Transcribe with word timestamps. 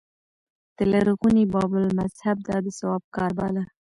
د 0.77 0.79
لرغوني 0.93 1.43
بابل 1.53 1.85
مذهب 1.99 2.37
دا 2.47 2.57
د 2.65 2.67
ثواب 2.77 3.03
کار 3.15 3.31
باله 3.39 3.63